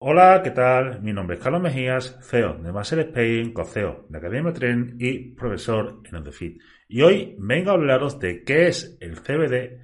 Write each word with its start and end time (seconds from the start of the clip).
Hola, 0.00 0.42
¿qué 0.44 0.52
tal? 0.52 1.02
Mi 1.02 1.12
nombre 1.12 1.36
es 1.36 1.42
Carlos 1.42 1.60
Mejías, 1.60 2.16
CEO 2.22 2.54
de 2.58 2.70
Master 2.70 3.00
Spain, 3.00 3.52
co-CEO 3.52 4.06
de 4.08 4.18
Academia 4.18 4.52
Tren 4.52 4.94
y 5.00 5.34
profesor 5.34 6.02
en 6.04 6.14
OnTheFit. 6.14 6.62
Y 6.86 7.02
hoy 7.02 7.34
vengo 7.40 7.72
a 7.72 7.74
hablaros 7.74 8.20
de 8.20 8.44
qué 8.44 8.68
es 8.68 8.96
el 9.00 9.16
CBD 9.16 9.80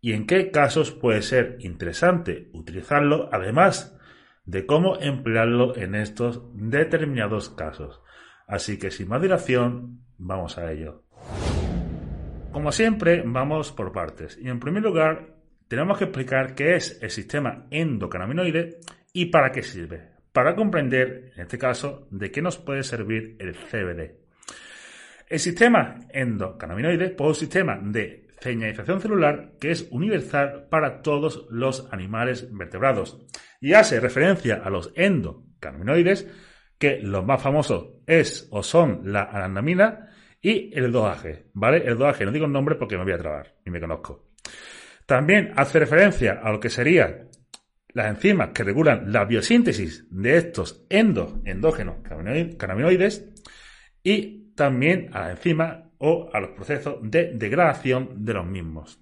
y 0.00 0.12
en 0.12 0.28
qué 0.28 0.52
casos 0.52 0.92
puede 0.92 1.20
ser 1.20 1.56
interesante 1.58 2.48
utilizarlo, 2.52 3.28
además 3.32 3.98
de 4.44 4.66
cómo 4.66 5.00
emplearlo 5.00 5.76
en 5.76 5.96
estos 5.96 6.44
determinados 6.54 7.50
casos. 7.50 8.00
Así 8.46 8.78
que 8.78 8.92
sin 8.92 9.08
más 9.08 9.20
dilación, 9.20 10.04
vamos 10.16 10.58
a 10.58 10.70
ello. 10.70 11.02
Como 12.52 12.70
siempre, 12.70 13.24
vamos 13.26 13.72
por 13.72 13.90
partes. 13.90 14.38
Y 14.40 14.48
en 14.48 14.60
primer 14.60 14.84
lugar, 14.84 15.34
tenemos 15.66 15.98
que 15.98 16.04
explicar 16.04 16.54
qué 16.54 16.76
es 16.76 17.02
el 17.02 17.10
sistema 17.10 17.66
endocannabinoide 17.72 18.78
y 19.16 19.24
para 19.26 19.50
qué 19.50 19.62
sirve. 19.62 20.10
Para 20.30 20.54
comprender, 20.54 21.32
en 21.36 21.44
este 21.44 21.56
caso, 21.56 22.06
de 22.10 22.30
qué 22.30 22.42
nos 22.42 22.58
puede 22.58 22.82
servir 22.82 23.34
el 23.38 23.54
CBD. 23.54 24.14
El 25.26 25.38
sistema 25.38 26.00
endocannabinoide 26.10 27.06
es 27.06 27.14
un 27.18 27.34
sistema 27.34 27.80
de 27.82 28.26
señalización 28.38 29.00
celular 29.00 29.52
que 29.58 29.70
es 29.70 29.88
universal 29.90 30.66
para 30.70 31.00
todos 31.00 31.46
los 31.48 31.90
animales 31.94 32.46
vertebrados 32.52 33.18
y 33.58 33.72
hace 33.72 34.00
referencia 34.00 34.60
a 34.62 34.68
los 34.68 34.92
endocannabinoides 34.94 36.28
que 36.78 37.00
los 37.00 37.24
más 37.24 37.42
famosos 37.42 37.94
es 38.06 38.48
o 38.50 38.62
son 38.62 39.00
la 39.10 39.22
anandamina 39.22 40.10
y 40.42 40.78
el 40.78 40.92
2 40.92 41.18
¿vale? 41.54 41.78
El 41.86 41.96
2 41.96 42.20
no 42.20 42.32
digo 42.32 42.44
el 42.44 42.52
nombre 42.52 42.74
porque 42.74 42.98
me 42.98 43.04
voy 43.04 43.14
a 43.14 43.18
trabar 43.18 43.54
y 43.64 43.70
me 43.70 43.80
conozco. 43.80 44.26
También 45.06 45.54
hace 45.56 45.78
referencia 45.78 46.40
a 46.42 46.52
lo 46.52 46.60
que 46.60 46.68
serían 46.68 47.30
las 47.96 48.08
enzimas 48.08 48.50
que 48.50 48.62
regulan 48.62 49.10
la 49.10 49.24
biosíntesis 49.24 50.04
de 50.10 50.36
estos 50.36 50.84
endo, 50.90 51.40
endógenos 51.46 51.96
cannabinoides 52.58 53.24
y 54.02 54.52
también 54.54 55.08
a 55.14 55.20
las 55.20 55.30
enzimas 55.30 55.84
o 55.96 56.28
a 56.30 56.40
los 56.40 56.50
procesos 56.50 56.96
de 57.00 57.32
degradación 57.32 58.22
de 58.22 58.34
los 58.34 58.46
mismos. 58.46 59.00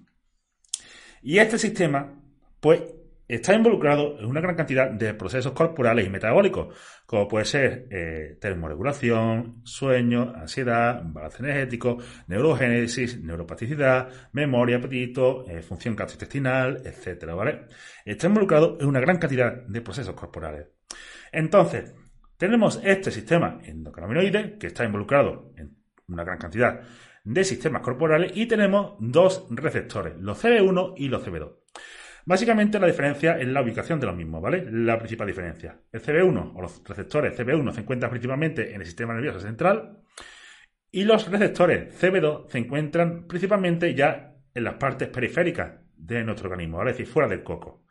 Y 1.21 1.39
este 1.39 1.57
sistema, 1.57 2.23
pues, 2.61 2.83
está 3.27 3.55
involucrado 3.55 4.19
en 4.19 4.25
una 4.25 4.41
gran 4.41 4.55
cantidad 4.55 4.89
de 4.89 5.13
procesos 5.13 5.53
corporales 5.53 6.05
y 6.05 6.09
metabólicos, 6.09 6.75
como 7.05 7.27
puede 7.27 7.45
ser 7.45 7.87
eh, 7.89 8.37
termorregulación, 8.39 9.61
sueño, 9.63 10.33
ansiedad, 10.35 11.01
balance 11.03 11.41
energético, 11.41 11.97
neurogénesis, 12.27 13.21
neuropaticidad, 13.21 14.09
memoria, 14.31 14.77
apetito, 14.77 15.45
eh, 15.47 15.61
función 15.61 15.95
gastrointestinal, 15.95 16.81
etcétera, 16.85 17.33
¿vale? 17.33 17.65
Está 18.03 18.27
involucrado 18.27 18.77
en 18.79 18.87
una 18.87 18.99
gran 18.99 19.17
cantidad 19.17 19.53
de 19.53 19.81
procesos 19.81 20.15
corporales. 20.15 20.67
Entonces, 21.31 21.93
tenemos 22.37 22.79
este 22.83 23.11
sistema 23.11 23.59
endocannabinoide 23.63 24.57
que 24.57 24.67
está 24.67 24.85
involucrado 24.85 25.51
en 25.57 25.77
una 26.07 26.23
gran 26.23 26.37
cantidad 26.37 26.81
de 27.23 27.43
sistemas 27.43 27.81
corporales 27.81 28.31
y 28.35 28.45
tenemos 28.45 28.95
dos 28.99 29.47
receptores, 29.49 30.15
los 30.17 30.43
CB1 30.43 30.93
y 30.97 31.09
los 31.09 31.25
CB2. 31.25 31.64
Básicamente 32.25 32.79
la 32.79 32.87
diferencia 32.87 33.37
es 33.37 33.47
la 33.47 33.61
ubicación 33.61 33.99
de 33.99 34.07
los 34.07 34.15
mismos, 34.15 34.41
¿vale? 34.41 34.65
La 34.71 34.97
principal 34.97 35.27
diferencia. 35.27 35.79
El 35.91 36.01
CB1 36.01 36.53
o 36.55 36.61
los 36.61 36.81
receptores 36.83 37.37
CB1 37.37 37.71
se 37.71 37.81
encuentran 37.81 38.09
principalmente 38.09 38.73
en 38.73 38.81
el 38.81 38.87
sistema 38.87 39.13
nervioso 39.13 39.39
central 39.39 40.01
y 40.91 41.03
los 41.03 41.29
receptores 41.29 41.93
CB2 42.01 42.49
se 42.49 42.57
encuentran 42.57 43.27
principalmente 43.27 43.93
ya 43.93 44.33
en 44.53 44.63
las 44.63 44.75
partes 44.75 45.09
periféricas 45.09 45.73
de 45.97 46.23
nuestro 46.23 46.49
organismo, 46.49 46.77
¿vale? 46.77 46.91
Es 46.91 46.97
decir, 46.97 47.11
fuera 47.11 47.27
del 47.27 47.43
coco. 47.43 47.83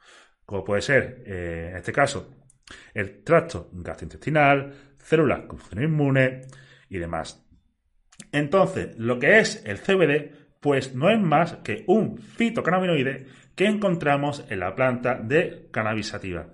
Como 0.45 0.65
puede 0.65 0.83
ser, 0.83 1.23
eh, 1.27 1.69
en 1.71 1.77
este 1.77 1.93
caso, 1.93 2.35
el 2.95 3.23
tracto 3.23 3.69
gastrointestinal, 3.73 4.73
células 4.97 5.41
con 5.41 5.59
función 5.59 5.85
inmune 5.85 6.41
y 6.89 6.98
demás. 6.98 7.47
Entonces, 8.33 8.98
lo 8.98 9.19
que 9.19 9.39
es 9.39 9.63
el 9.67 9.79
CBD, 9.79 10.33
pues 10.61 10.95
no 10.95 11.11
es 11.11 11.20
más 11.20 11.57
que 11.57 11.85
un 11.87 12.17
fitocannabinoide 12.17 13.27
que 13.55 13.67
encontramos 13.67 14.45
en 14.48 14.61
la 14.61 14.75
planta 14.75 15.15
de 15.15 15.69
cannabis 15.70 16.09
sativa. 16.09 16.53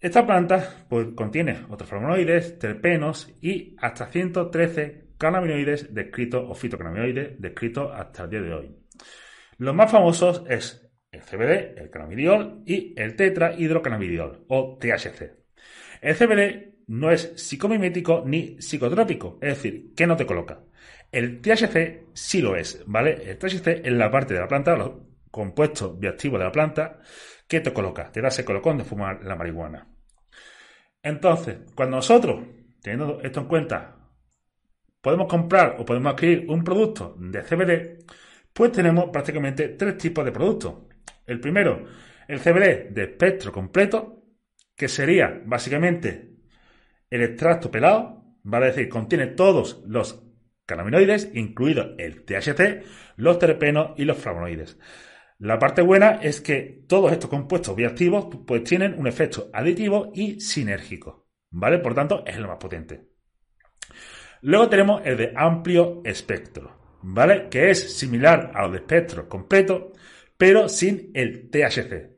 Esta 0.00 0.26
planta 0.26 0.84
pues, 0.88 1.08
contiene 1.14 1.64
otros 1.70 1.88
flavonoides, 1.88 2.58
terpenos 2.58 3.34
y 3.40 3.74
hasta 3.80 4.06
113 4.06 5.14
cannabinoides 5.16 5.94
descritos 5.94 6.44
o 6.46 6.54
fitocannabinoides 6.54 7.40
descritos 7.40 7.90
hasta 7.94 8.24
el 8.24 8.30
día 8.30 8.42
de 8.42 8.52
hoy. 8.52 8.76
Los 9.58 9.74
más 9.74 9.90
famosos 9.90 10.44
es 10.48 10.90
el 11.10 11.22
CBD, 11.22 11.78
el 11.78 11.90
cannabidiol 11.90 12.62
y 12.66 12.92
el 13.00 13.16
tetrahidrocannabidiol 13.16 14.44
o 14.48 14.76
THC. 14.78 15.32
El 16.02 16.14
CBD 16.16 16.74
no 16.88 17.10
es 17.10 17.32
psicomimético 17.36 18.24
ni 18.26 18.60
psicotrópico, 18.60 19.38
es 19.40 19.56
decir, 19.56 19.94
que 19.94 20.06
no 20.06 20.16
te 20.16 20.26
coloca. 20.26 20.60
El 21.10 21.40
THC 21.40 22.08
sí 22.12 22.42
lo 22.42 22.56
es, 22.56 22.82
¿vale? 22.86 23.30
El 23.30 23.38
THC 23.38 23.86
es 23.86 23.92
la 23.92 24.10
parte 24.10 24.34
de 24.34 24.40
la 24.40 24.48
planta, 24.48 24.76
compuesto 25.34 25.96
bioactivo 25.96 26.38
de 26.38 26.44
la 26.44 26.52
planta 26.52 27.00
que 27.48 27.58
te 27.58 27.72
coloca, 27.72 28.12
te 28.12 28.20
da 28.20 28.28
ese 28.28 28.44
colocón 28.44 28.78
de 28.78 28.84
fumar 28.84 29.24
la 29.24 29.34
marihuana. 29.34 29.84
Entonces, 31.02 31.56
cuando 31.74 31.96
nosotros, 31.96 32.40
teniendo 32.80 33.20
esto 33.20 33.40
en 33.40 33.48
cuenta, 33.48 33.96
podemos 35.00 35.26
comprar 35.26 35.74
o 35.80 35.84
podemos 35.84 36.12
adquirir 36.12 36.46
un 36.48 36.62
producto 36.62 37.16
de 37.18 37.42
CBD, 37.42 38.04
pues 38.52 38.70
tenemos 38.70 39.10
prácticamente 39.10 39.70
tres 39.70 39.98
tipos 39.98 40.24
de 40.24 40.30
productos. 40.30 40.74
El 41.26 41.40
primero, 41.40 41.84
el 42.28 42.38
CBD 42.38 42.90
de 42.90 43.02
espectro 43.02 43.50
completo, 43.50 44.22
que 44.76 44.86
sería 44.86 45.42
básicamente 45.44 46.36
el 47.10 47.22
extracto 47.22 47.72
pelado, 47.72 48.38
vale 48.44 48.66
decir, 48.66 48.88
contiene 48.88 49.26
todos 49.26 49.82
los 49.84 50.22
cannabinoides, 50.64 51.32
incluido 51.34 51.96
el 51.98 52.24
THC, 52.24 52.84
los 53.16 53.40
terpenos 53.40 53.94
y 53.96 54.04
los 54.04 54.16
flavonoides. 54.16 54.78
La 55.44 55.58
parte 55.58 55.82
buena 55.82 56.20
es 56.22 56.40
que 56.40 56.84
todos 56.88 57.12
estos 57.12 57.28
compuestos 57.28 57.76
bioactivos 57.76 58.28
pues 58.46 58.64
tienen 58.64 58.94
un 58.98 59.06
efecto 59.06 59.50
aditivo 59.52 60.10
y 60.14 60.40
sinérgico, 60.40 61.28
¿vale? 61.50 61.80
Por 61.80 61.94
tanto, 61.94 62.24
es 62.26 62.34
el 62.36 62.46
más 62.46 62.56
potente. 62.56 63.10
Luego 64.40 64.70
tenemos 64.70 65.02
el 65.04 65.18
de 65.18 65.34
amplio 65.36 66.00
espectro, 66.02 66.98
¿vale? 67.02 67.50
Que 67.50 67.68
es 67.68 67.94
similar 67.94 68.52
a 68.54 68.62
lo 68.62 68.70
de 68.70 68.78
espectro 68.78 69.28
completo, 69.28 69.92
pero 70.38 70.66
sin 70.70 71.10
el 71.12 71.50
THC. 71.50 72.08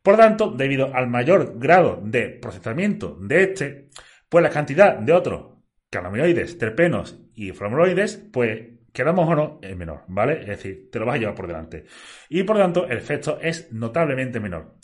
Por 0.00 0.16
tanto, 0.16 0.50
debido 0.50 0.94
al 0.94 1.08
mayor 1.08 1.58
grado 1.58 2.00
de 2.02 2.30
procesamiento 2.30 3.18
de 3.20 3.42
este, 3.42 3.90
pues 4.30 4.42
la 4.42 4.48
cantidad 4.48 4.96
de 4.96 5.12
otros 5.12 5.58
cannabinoides, 5.90 6.56
terpenos 6.56 7.20
y 7.34 7.52
flavonoides, 7.52 8.16
pues 8.32 8.81
queramos 8.92 9.28
o 9.28 9.34
no, 9.34 9.58
es 9.62 9.76
menor, 9.76 10.02
¿vale? 10.08 10.40
Es 10.40 10.46
decir, 10.46 10.90
te 10.90 10.98
lo 10.98 11.06
vas 11.06 11.16
a 11.16 11.18
llevar 11.18 11.34
por 11.34 11.46
delante. 11.46 11.84
Y 12.28 12.42
por 12.42 12.58
tanto, 12.58 12.86
el 12.86 12.98
efecto 12.98 13.38
es 13.40 13.72
notablemente 13.72 14.40
menor. 14.40 14.76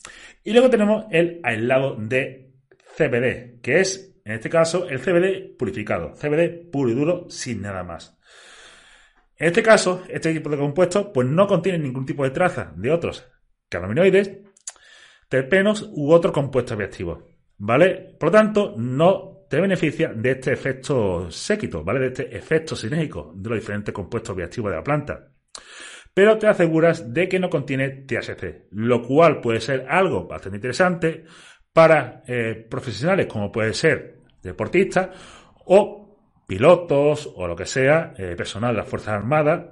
Y 0.43 0.53
luego 0.53 0.71
tenemos 0.71 1.07
el 1.11 1.41
aislado 1.43 1.97
de 1.97 2.53
CBD, 2.97 3.61
que 3.61 3.81
es, 3.81 4.21
en 4.25 4.33
este 4.33 4.51
caso, 4.51 4.89
el 4.89 5.01
CBD 5.01 5.57
purificado. 5.57 6.13
CBD 6.15 6.71
puro 6.71 6.91
y 6.91 6.95
duro, 6.95 7.27
sin 7.29 7.63
nada 7.63 7.85
más. 7.85 8.19
En 9.37 9.49
este 9.49 9.63
caso, 9.63 10.03
este 10.09 10.33
tipo 10.33 10.51
de 10.51 10.57
compuestos, 10.57 11.09
pues 11.15 11.29
no 11.29 11.47
contiene 11.47 11.79
ningún 11.79 12.05
tipo 12.05 12.25
de 12.25 12.31
traza 12.31 12.73
de 12.75 12.91
otros 12.91 13.25
cannabinoides, 13.69 14.39
terpenos 15.29 15.89
u 15.93 16.11
otros 16.13 16.33
compuestos 16.33 16.77
bioactivos, 16.77 17.23
¿vale? 17.59 18.17
Por 18.19 18.29
lo 18.29 18.33
tanto, 18.33 18.75
no 18.77 19.38
te 19.49 19.61
beneficia 19.61 20.13
de 20.15 20.33
este 20.33 20.53
efecto 20.53 21.31
séquito, 21.31 21.83
¿vale? 21.83 22.01
De 22.01 22.07
este 22.09 22.37
efecto 22.37 22.77
sinérgico 22.77 23.33
de 23.35 23.51
los 23.51 23.59
diferentes 23.59 23.95
compuestos 23.95 24.37
bioactivos 24.37 24.71
de 24.71 24.77
la 24.77 24.85
planta. 24.85 25.33
Pero 26.13 26.37
te 26.37 26.49
aseguras 26.49 27.13
de 27.13 27.29
que 27.29 27.39
no 27.39 27.49
contiene 27.49 28.05
THC, 28.07 28.69
lo 28.73 29.03
cual 29.03 29.41
puede 29.41 29.61
ser 29.61 29.87
algo 29.89 30.27
bastante 30.27 30.57
interesante 30.57 31.25
para 31.73 32.23
eh, 32.27 32.67
profesionales 32.69 33.27
como 33.27 33.53
puede 33.53 33.73
ser 33.73 34.19
deportistas 34.43 35.11
o 35.67 36.45
pilotos 36.47 37.33
o 37.37 37.47
lo 37.47 37.55
que 37.55 37.67
sea, 37.67 38.15
eh, 38.17 38.35
personal 38.37 38.73
de 38.73 38.79
las 38.79 38.89
Fuerzas 38.89 39.15
Armadas, 39.15 39.67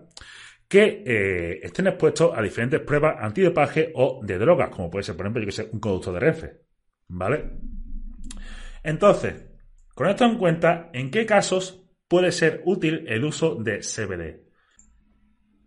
que 0.68 1.02
eh, 1.06 1.60
estén 1.62 1.86
expuestos 1.86 2.32
a 2.36 2.42
diferentes 2.42 2.80
pruebas 2.80 3.16
antidopaje 3.18 3.92
o 3.94 4.20
de 4.22 4.38
drogas, 4.38 4.70
como 4.70 4.90
puede 4.90 5.04
ser, 5.04 5.16
por 5.16 5.26
ejemplo, 5.26 5.42
yo 5.42 5.46
que 5.46 5.52
sé, 5.52 5.68
un 5.72 5.80
conducto 5.80 6.12
de 6.12 6.20
Renfe. 6.20 6.60
¿Vale? 7.08 7.50
Entonces, 8.82 9.55
con 9.96 10.10
esto 10.10 10.26
en 10.26 10.36
cuenta, 10.36 10.90
¿en 10.92 11.10
qué 11.10 11.24
casos 11.24 11.82
puede 12.06 12.30
ser 12.30 12.60
útil 12.66 13.06
el 13.08 13.24
uso 13.24 13.54
de 13.54 13.78
CBD? 13.78 14.42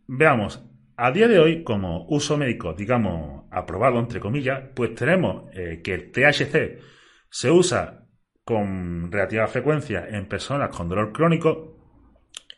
Veamos, 0.06 0.64
a 0.96 1.10
día 1.12 1.28
de 1.28 1.40
hoy, 1.40 1.64
como 1.64 2.06
uso 2.10 2.38
médico, 2.38 2.74
digamos, 2.74 3.46
aprobado, 3.50 3.98
entre 3.98 4.20
comillas, 4.20 4.66
pues 4.76 4.94
tenemos 4.94 5.50
eh, 5.56 5.82
que 5.84 5.96
el 5.96 6.12
THC 6.12 6.80
se 7.28 7.50
usa 7.50 8.06
con 8.44 9.12
relativa 9.12 9.48
frecuencia 9.48 10.08
en 10.08 10.28
personas 10.28 10.70
con 10.70 10.88
dolor 10.88 11.12
crónico 11.12 11.80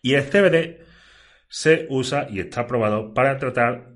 y 0.01 0.15
el 0.15 0.25
CBD 0.25 0.85
se 1.47 1.87
usa 1.89 2.27
y 2.29 2.41
está 2.41 2.61
aprobado 2.61 3.13
para 3.13 3.37
tratar 3.37 3.93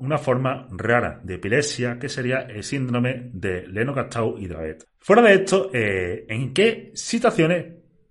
una 0.00 0.18
forma 0.18 0.66
rara 0.70 1.20
de 1.22 1.34
epilepsia 1.34 1.98
que 1.98 2.08
sería 2.08 2.40
el 2.40 2.64
síndrome 2.64 3.30
de 3.32 3.66
Lennox-Gastaut 3.68 4.40
y 4.40 4.46
Dravet. 4.46 4.86
Fuera 4.98 5.22
de 5.22 5.34
esto, 5.34 5.70
eh, 5.72 6.26
¿en 6.28 6.52
qué 6.52 6.90
situaciones 6.94 7.66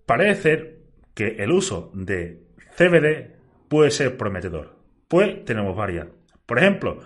parece 0.05 0.41
ser 0.41 0.79
que 1.13 1.35
el 1.43 1.51
uso 1.51 1.91
de 1.93 2.43
CBD 2.77 3.35
puede 3.67 3.91
ser 3.91 4.15
prometedor? 4.17 4.75
Pues 5.07 5.43
tenemos 5.45 5.75
varias. 5.75 6.07
Por 6.45 6.59
ejemplo, 6.59 6.99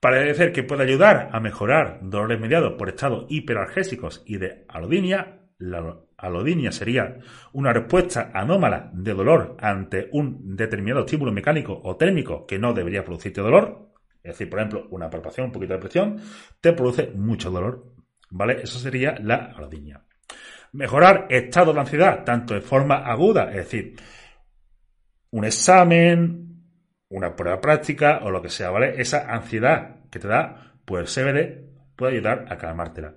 parece 0.00 0.34
ser 0.34 0.52
que 0.52 0.62
puede 0.62 0.84
ayudar 0.84 1.28
a 1.32 1.40
mejorar 1.40 2.00
dolores 2.02 2.40
mediados 2.40 2.74
por 2.74 2.88
estados 2.88 3.26
hiperalgésicos 3.28 4.22
y 4.26 4.38
de 4.38 4.64
alodinia. 4.68 5.38
La 5.58 5.98
alodinia 6.16 6.72
sería 6.72 7.18
una 7.52 7.72
respuesta 7.74 8.30
anómala 8.32 8.90
de 8.94 9.12
dolor 9.12 9.56
ante 9.60 10.08
un 10.12 10.56
determinado 10.56 11.04
estímulo 11.04 11.32
mecánico 11.32 11.78
o 11.84 11.96
térmico 11.96 12.46
que 12.46 12.58
no 12.58 12.72
debería 12.72 13.04
producirte 13.04 13.42
dolor. 13.42 13.89
Es 14.22 14.32
decir, 14.32 14.50
por 14.50 14.58
ejemplo, 14.58 14.86
una 14.90 15.08
palpación, 15.08 15.46
un 15.46 15.52
poquito 15.52 15.74
de 15.74 15.80
presión, 15.80 16.20
te 16.60 16.72
produce 16.72 17.12
mucho 17.14 17.50
dolor. 17.50 17.94
¿Vale? 18.30 18.60
Eso 18.62 18.78
sería 18.78 19.16
la 19.20 19.52
alodinia. 19.56 20.02
Mejorar 20.72 21.26
estado 21.30 21.72
de 21.72 21.80
ansiedad, 21.80 22.24
tanto 22.24 22.54
de 22.54 22.60
forma 22.60 22.98
aguda, 22.98 23.50
es 23.50 23.56
decir, 23.56 23.96
un 25.30 25.44
examen, 25.44 26.50
una 27.08 27.34
prueba 27.34 27.60
práctica 27.60 28.20
o 28.22 28.30
lo 28.30 28.40
que 28.40 28.48
sea, 28.50 28.70
¿vale? 28.70 29.00
Esa 29.00 29.32
ansiedad 29.32 29.96
que 30.10 30.20
te 30.20 30.28
da, 30.28 30.74
pues 30.84 31.12
CBD 31.12 31.70
puede 31.96 32.12
ayudar 32.12 32.46
a 32.48 32.56
calmártela. 32.56 33.14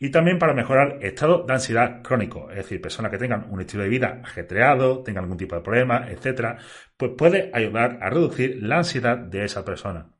Y 0.00 0.10
también 0.10 0.38
para 0.38 0.54
mejorar 0.54 0.98
estado 1.00 1.44
de 1.44 1.52
ansiedad 1.52 2.02
crónico, 2.02 2.50
es 2.50 2.56
decir, 2.58 2.80
personas 2.80 3.10
que 3.10 3.18
tengan 3.18 3.46
un 3.50 3.60
estilo 3.60 3.82
de 3.82 3.88
vida 3.88 4.20
ajetreado, 4.24 5.02
tengan 5.02 5.24
algún 5.24 5.38
tipo 5.38 5.56
de 5.56 5.62
problema, 5.62 6.06
etcétera, 6.08 6.56
pues 6.96 7.12
puede 7.16 7.50
ayudar 7.52 7.98
a 8.00 8.10
reducir 8.10 8.62
la 8.62 8.78
ansiedad 8.78 9.16
de 9.16 9.44
esa 9.44 9.64
persona. 9.64 10.10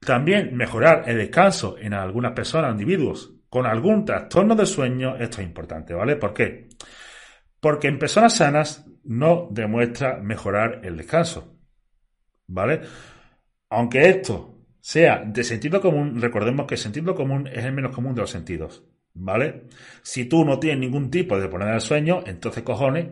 También 0.00 0.56
mejorar 0.56 1.04
el 1.06 1.18
descanso 1.18 1.76
en 1.78 1.94
algunas 1.94 2.32
personas, 2.32 2.72
individuos 2.72 3.34
con 3.50 3.66
algún 3.66 4.04
trastorno 4.04 4.54
de 4.54 4.64
sueño, 4.64 5.16
esto 5.16 5.40
es 5.40 5.46
importante, 5.46 5.92
¿vale? 5.92 6.16
¿Por 6.16 6.32
qué? 6.32 6.68
Porque 7.60 7.88
en 7.88 7.98
personas 7.98 8.36
sanas 8.36 8.86
no 9.04 9.48
demuestra 9.50 10.18
mejorar 10.18 10.80
el 10.84 10.96
descanso, 10.96 11.58
¿vale? 12.46 12.80
Aunque 13.68 14.08
esto 14.08 14.59
sea 14.80 15.22
de 15.24 15.44
sentido 15.44 15.80
común, 15.80 16.20
recordemos 16.20 16.66
que 16.66 16.74
el 16.74 16.80
sentido 16.80 17.14
común 17.14 17.46
es 17.48 17.64
el 17.64 17.72
menos 17.72 17.94
común 17.94 18.14
de 18.14 18.22
los 18.22 18.30
sentidos, 18.30 18.84
¿vale? 19.14 19.64
Si 20.02 20.24
tú 20.24 20.44
no 20.44 20.58
tienes 20.58 20.80
ningún 20.80 21.10
tipo 21.10 21.38
de 21.38 21.48
problema 21.48 21.72
del 21.72 21.80
sueño, 21.80 22.22
entonces 22.26 22.62
cojones, 22.62 23.08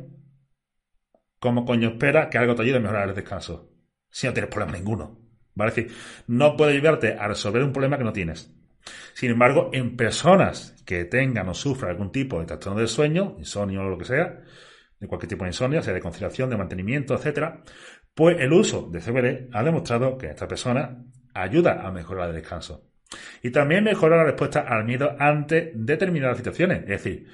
¿cómo 1.38 1.65
coño 1.65 1.91
espera 1.91 2.31
que 2.31 2.38
algo 2.38 2.55
te 2.55 2.62
ayude 2.62 2.79
a 2.79 2.81
mejorar 2.81 3.09
el 3.09 3.15
descanso? 3.15 3.70
Si 4.11 4.26
no 4.26 4.32
tienes 4.32 4.50
problema 4.50 4.79
ninguno, 4.79 5.20
¿vale? 5.55 5.73
Decir, 5.73 5.93
no 6.26 6.56
puede 6.56 6.73
ayudarte 6.73 7.15
a 7.15 7.29
resolver 7.29 7.62
un 7.62 7.73
problema 7.73 7.99
que 7.99 8.05
no 8.05 8.12
tienes. 8.12 8.50
Sin 9.15 9.31
embargo, 9.31 9.70
en 9.73 9.97
personas 9.97 10.82
que 10.87 11.05
tengan 11.05 11.49
o 11.49 11.55
sufran 11.55 11.91
algún 11.91 12.11
tipo 12.11 12.41
de 12.41 12.47
trastorno 12.47 12.79
del 12.79 12.88
sueño, 12.88 13.37
insomnio 13.38 13.82
o 13.82 13.91
lo 13.91 13.99
que 13.99 14.06
sea, 14.06 14.41
de 14.99 15.06
cualquier 15.06 15.29
tipo 15.29 15.44
de 15.44 15.50
insomnio, 15.50 15.82
sea 15.82 15.93
de 15.93 16.00
conciliación, 16.00 16.49
de 16.49 16.56
mantenimiento, 16.56 17.15
etcétera, 17.15 17.62
pues 18.15 18.41
el 18.41 18.53
uso 18.53 18.88
de 18.91 19.00
CBD 19.00 19.49
ha 19.53 19.62
demostrado 19.62 20.17
que 20.19 20.29
esta 20.29 20.49
persona 20.49 21.05
ayuda 21.43 21.87
a 21.87 21.90
mejorar 21.90 22.31
el 22.31 22.37
descanso. 22.37 22.88
Y 23.43 23.50
también 23.50 23.85
mejora 23.85 24.17
la 24.17 24.25
respuesta 24.25 24.61
al 24.61 24.85
miedo 24.85 25.17
ante 25.19 25.73
determinadas 25.75 26.37
situaciones. 26.37 26.81
Es 26.82 26.88
decir, 26.88 27.26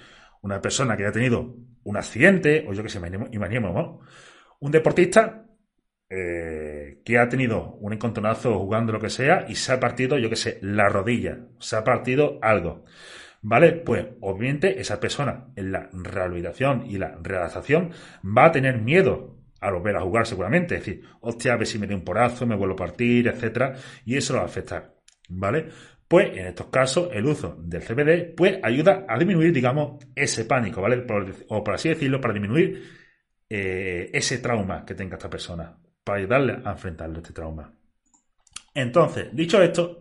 una 0.43 0.61
persona 0.61 0.97
que 0.97 1.05
haya 1.05 1.13
tenido 1.13 1.57
un 1.85 1.97
accidente, 1.97 2.65
o 2.69 2.73
yo 2.73 2.83
que 2.83 2.89
sé, 2.89 3.01
imaginemos, 3.33 4.01
un 4.61 4.71
deportista 4.71 5.47
eh, 6.09 7.01
que 7.05 7.19
ha 7.19 7.29
tenido 7.29 7.75
un 7.81 7.93
encontronazo 7.93 8.59
jugando 8.59 8.93
lo 8.93 9.01
que 9.01 9.11
sea 9.11 9.47
y 9.49 9.57
se 9.57 9.73
ha 9.73 9.81
partido, 9.81 10.19
yo 10.19 10.31
que 10.31 10.37
sé, 10.37 10.59
la 10.63 10.89
rodilla, 10.89 11.39
se 11.59 11.77
ha 11.77 11.85
partido 11.85 12.39
algo. 12.43 12.85
¿Vale? 13.43 13.73
Pues 13.73 14.07
obviamente 14.21 14.81
esa 14.81 15.01
persona 15.01 15.49
en 15.57 15.73
la 15.73 15.91
rehabilitación 15.93 16.87
y 16.87 16.97
la 16.97 17.19
readaptación 17.23 17.91
va 18.25 18.47
a 18.47 18.53
tener 18.53 18.79
miedo 18.79 19.37
a 19.67 19.73
volver 19.73 19.97
a 19.97 20.01
jugar 20.01 20.27
seguramente. 20.27 20.77
Es 20.77 20.85
decir, 20.85 21.03
hostia, 21.21 21.55
a 21.55 21.57
ver 21.57 21.67
si 21.67 21.79
me 21.79 21.87
doy 21.87 21.97
un 21.97 22.05
porazo, 22.05 22.47
me 22.47 22.57
vuelvo 22.57 22.75
a 22.75 22.79
partir, 22.79 23.29
etcétera, 23.29 23.75
y 24.05 24.17
eso 24.17 24.33
lo 24.33 24.41
va 24.41 24.45
a 24.45 24.49
afectar. 24.49 24.95
¿Vale? 25.29 25.69
Pues 26.07 26.37
en 26.37 26.47
estos 26.47 26.67
casos 26.67 27.09
el 27.13 27.25
uso 27.27 27.57
del 27.59 27.83
CBD 27.83 28.35
pues 28.37 28.59
ayuda 28.63 29.07
a 29.09 29.19
disminuir, 29.19 29.53
digamos, 29.53 30.05
ese 30.15 30.45
pánico, 30.45 30.83
¿vale? 30.83 31.05
o 31.49 31.65
por 31.65 31.75
así 31.75 31.89
decirlo, 31.89 32.21
para 32.21 32.35
disminuir 32.35 32.83
eh, 33.49 34.11
ese 34.13 34.39
trauma 34.39 34.85
que 34.85 34.95
tenga 34.95 35.17
esta 35.17 35.31
persona 35.31 35.77
para 36.05 36.19
ayudarle 36.19 36.59
a 36.65 36.73
enfrentarlo 36.73 37.19
este 37.19 37.33
trauma. 37.33 37.73
Entonces, 38.75 39.29
dicho 39.33 39.63
esto, 39.63 40.01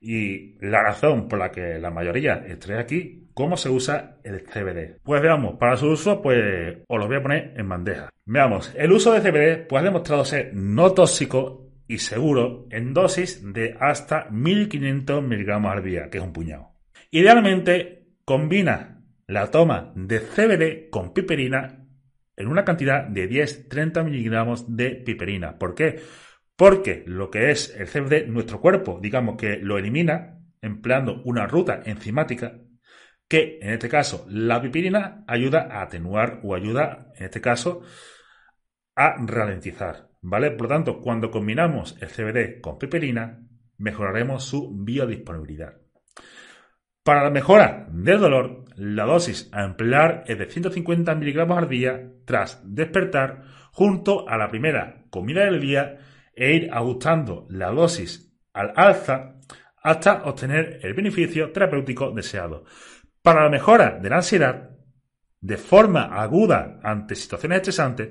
y 0.00 0.56
la 0.60 0.82
razón 0.82 1.28
por 1.28 1.38
la 1.38 1.50
que 1.50 1.78
la 1.78 1.90
mayoría 1.90 2.44
esté 2.46 2.78
aquí, 2.78 3.28
¿cómo 3.34 3.56
se 3.56 3.68
usa 3.68 4.18
el 4.24 4.42
CBD? 4.42 5.00
Pues 5.02 5.22
veamos, 5.22 5.56
para 5.58 5.76
su 5.76 5.88
uso, 5.88 6.22
pues 6.22 6.78
os 6.86 6.98
lo 6.98 7.06
voy 7.06 7.16
a 7.16 7.22
poner 7.22 7.54
en 7.56 7.68
bandeja. 7.68 8.10
Veamos, 8.24 8.74
el 8.76 8.92
uso 8.92 9.12
de 9.12 9.20
CBD 9.20 9.66
pues, 9.66 9.80
ha 9.80 9.84
demostrado 9.84 10.24
ser 10.24 10.54
no 10.54 10.92
tóxico 10.92 11.68
y 11.86 11.98
seguro 11.98 12.66
en 12.70 12.92
dosis 12.92 13.42
de 13.52 13.76
hasta 13.80 14.28
1500 14.30 15.22
miligramos 15.22 15.72
al 15.72 15.82
día, 15.82 16.10
que 16.10 16.18
es 16.18 16.24
un 16.24 16.32
puñado. 16.32 16.72
Idealmente, 17.10 18.08
combina 18.24 19.02
la 19.26 19.50
toma 19.50 19.92
de 19.96 20.20
CBD 20.20 20.90
con 20.90 21.12
piperina 21.14 21.86
en 22.36 22.46
una 22.46 22.64
cantidad 22.64 23.04
de 23.04 23.28
10-30 23.28 24.04
miligramos 24.04 24.76
de 24.76 24.90
piperina. 24.90 25.58
¿Por 25.58 25.74
qué? 25.74 26.00
Porque 26.58 27.04
lo 27.06 27.30
que 27.30 27.52
es 27.52 27.72
el 27.78 27.86
CBD, 27.86 28.26
nuestro 28.26 28.60
cuerpo, 28.60 28.98
digamos 29.00 29.36
que 29.36 29.58
lo 29.58 29.78
elimina 29.78 30.40
empleando 30.60 31.22
una 31.24 31.46
ruta 31.46 31.82
enzimática 31.84 32.58
que 33.28 33.60
en 33.62 33.74
este 33.74 33.88
caso 33.88 34.26
la 34.28 34.60
piperina 34.60 35.22
ayuda 35.28 35.68
a 35.70 35.82
atenuar 35.82 36.40
o 36.42 36.56
ayuda, 36.56 37.12
en 37.14 37.26
este 37.26 37.40
caso, 37.40 37.82
a 38.96 39.14
ralentizar. 39.24 40.08
¿Vale? 40.20 40.50
Por 40.50 40.62
lo 40.62 40.68
tanto, 40.70 41.00
cuando 41.00 41.30
combinamos 41.30 41.96
el 42.00 42.08
CBD 42.08 42.60
con 42.60 42.76
piperina, 42.76 43.40
mejoraremos 43.76 44.42
su 44.42 44.74
biodisponibilidad. 44.74 45.76
Para 47.04 47.22
la 47.22 47.30
mejora 47.30 47.86
del 47.88 48.18
dolor, 48.18 48.64
la 48.74 49.04
dosis 49.04 49.48
a 49.52 49.62
emplear 49.62 50.24
es 50.26 50.36
de 50.36 50.50
150 50.50 51.14
miligramos 51.14 51.56
al 51.56 51.68
día 51.68 52.10
tras 52.24 52.60
despertar 52.64 53.44
junto 53.70 54.28
a 54.28 54.36
la 54.36 54.48
primera 54.48 55.04
comida 55.10 55.44
del 55.44 55.60
día 55.60 56.00
e 56.38 56.54
ir 56.54 56.70
ajustando 56.72 57.46
la 57.50 57.70
dosis 57.70 58.32
al 58.52 58.72
alza 58.76 59.34
hasta 59.82 60.22
obtener 60.24 60.80
el 60.82 60.94
beneficio 60.94 61.50
terapéutico 61.50 62.10
deseado. 62.12 62.64
Para 63.22 63.44
la 63.44 63.50
mejora 63.50 63.98
de 64.00 64.08
la 64.08 64.16
ansiedad, 64.16 64.70
de 65.40 65.56
forma 65.56 66.04
aguda 66.20 66.78
ante 66.82 67.14
situaciones 67.14 67.58
estresantes, 67.58 68.08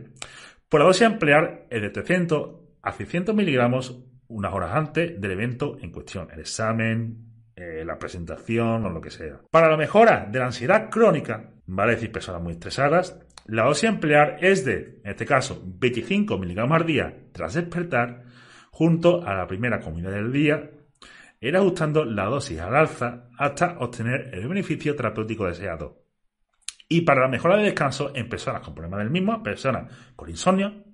por 0.69 0.81
la 0.81 0.88
dosis 0.88 1.03
emplear 1.03 1.67
es 1.69 1.81
de 1.81 1.89
300 1.89 2.55
a 2.81 2.91
600 2.91 3.34
miligramos 3.34 4.03
unas 4.27 4.53
horas 4.53 4.72
antes 4.74 5.19
del 5.19 5.31
evento 5.31 5.77
en 5.81 5.91
cuestión, 5.91 6.27
el 6.31 6.41
examen, 6.41 7.27
eh, 7.55 7.84
la 7.86 7.98
presentación 7.98 8.86
o 8.86 8.89
lo 8.89 9.01
que 9.01 9.10
sea. 9.10 9.41
Para 9.50 9.69
la 9.69 9.77
mejora 9.77 10.27
de 10.29 10.39
la 10.39 10.46
ansiedad 10.46 10.89
crónica, 10.89 11.53
vale 11.65 11.93
decir 11.93 12.12
personas 12.12 12.41
muy 12.41 12.53
estresadas, 12.53 13.17
la 13.48 13.63
dosis 13.63 13.86
a 13.86 13.94
emplear 13.94 14.38
es 14.42 14.66
de, 14.66 15.00
en 15.04 15.12
este 15.12 15.25
caso, 15.25 15.62
25 15.66 16.38
miligramos 16.38 16.80
al 16.80 16.86
día 16.86 17.18
tras 17.32 17.54
despertar, 17.54 18.24
junto 18.72 19.25
a 19.25 19.34
la 19.34 19.48
primera 19.48 19.80
comida 19.80 20.12
del 20.12 20.32
día, 20.32 20.70
ir 21.39 21.56
ajustando 21.56 22.04
la 22.04 22.25
dosis 22.25 22.60
al 22.60 22.75
alza 22.75 23.30
hasta 23.38 23.77
obtener 23.80 24.32
el 24.34 24.48
beneficio 24.48 24.96
terapéutico 24.96 25.46
deseado. 25.46 26.04
Y 26.89 27.01
para 27.01 27.22
la 27.22 27.27
mejora 27.27 27.56
del 27.56 27.66
descanso 27.66 28.12
en 28.16 28.30
personas 28.30 28.62
con 28.62 28.74
problemas 28.74 29.00
del 29.00 29.10
mismo, 29.10 29.42
personas 29.42 29.92
con 30.16 30.30
insomnio, 30.30 30.87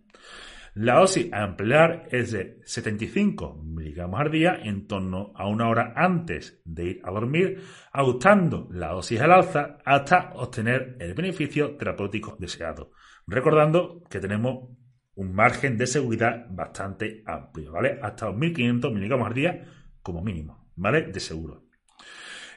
la 0.76 0.96
dosis 0.96 1.32
a 1.32 1.44
emplear 1.44 2.08
es 2.10 2.32
de 2.32 2.60
75 2.66 3.62
miligramos 3.64 4.20
al 4.20 4.32
día 4.32 4.60
en 4.64 4.88
torno 4.88 5.32
a 5.36 5.48
una 5.48 5.70
hora 5.70 5.94
antes 5.96 6.62
de 6.66 6.84
ir 6.86 7.02
a 7.04 7.12
dormir, 7.12 7.62
ajustando 7.92 8.68
la 8.72 8.92
dosis 8.92 9.22
al 9.22 9.34
alza 9.34 9.78
hasta 9.86 10.32
obtener 10.34 10.98
el 11.00 11.14
beneficio 11.14 11.76
terapéutico 11.76 12.36
deseado. 12.40 12.92
Recordando 13.28 14.02
que 14.10 14.20
tenemos 14.20 14.72
un 15.14 15.36
margen 15.36 15.78
de 15.78 15.86
seguridad 15.86 16.48
bastante 16.50 17.22
amplio, 17.28 17.72
¿vale? 17.72 18.00
Hasta 18.02 18.32
2.500 18.32 18.94
miligramos 18.96 19.28
al 19.28 19.34
día 19.36 19.66
como 20.02 20.24
mínimo, 20.24 20.72
¿vale? 20.76 21.04
De 21.04 21.20
seguro. 21.20 21.66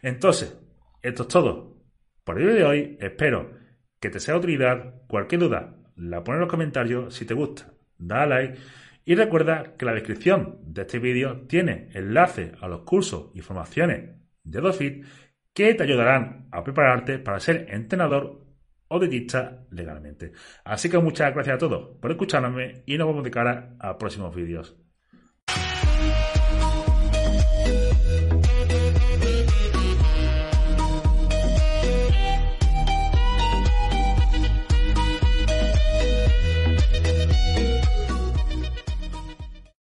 Entonces, 0.01 0.59
esto 1.03 1.25
es 1.25 1.29
todo. 1.29 1.83
Por 2.25 2.41
el 2.41 2.47
día 2.47 2.55
de 2.55 2.65
hoy, 2.65 2.97
espero 2.99 3.51
que 4.01 4.09
te 4.09 4.21
sea 4.21 4.35
de 4.35 4.41
utilidad. 4.41 5.03
Cualquier 5.07 5.43
duda, 5.43 5.77
la 5.97 6.25
pones 6.25 6.39
en 6.39 6.41
los 6.41 6.51
comentarios 6.51 7.15
si 7.15 7.27
te 7.27 7.35
gusta 7.35 7.76
da 7.99 8.27
like 8.27 8.59
y 9.05 9.15
recuerda 9.15 9.77
que 9.77 9.87
la 9.87 9.95
descripción 9.95 10.59
de 10.63 10.83
este 10.83 10.99
vídeo 10.99 11.43
tiene 11.47 11.91
enlace 11.95 12.53
a 12.61 12.69
los 12.69 12.81
cursos 12.81 13.31
y 13.35 13.41
formaciones 13.41 14.17
de 14.43 14.61
DoFit 14.61 15.05
que 15.53 15.75
te 15.75 15.83
ayudarán 15.85 16.49
a 16.51 16.63
prepararte 16.63 17.19
para 17.19 17.41
ser 17.41 17.67
entrenador 17.71 18.45
o 18.89 19.01
dietista 19.01 19.65
legalmente. 19.71 20.33
Así 20.65 20.91
que 20.91 20.99
muchas 20.99 21.33
gracias 21.35 21.57
a 21.57 21.59
todos 21.59 21.97
por 21.99 22.11
escucharme 22.11 22.83
y 22.87 22.99
nos 22.99 23.09
vemos 23.09 23.25
de 23.25 23.31
cara 23.31 23.77
a 23.79 23.97
próximos 23.99 24.35
vídeos. 24.35 24.77